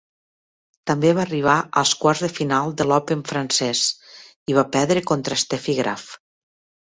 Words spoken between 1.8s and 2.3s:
als quarts de